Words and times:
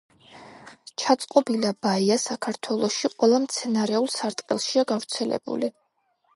ჩაწყობილა 1.01 1.73
ბაია 1.87 2.17
საქართველოში 2.25 3.13
ყველა 3.19 3.43
მცენარეულ 3.45 4.13
სარტყელშია 4.17 4.89
გავრცელებული. 4.95 5.75